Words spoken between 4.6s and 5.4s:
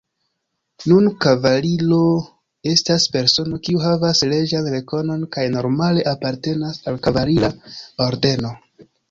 rekonon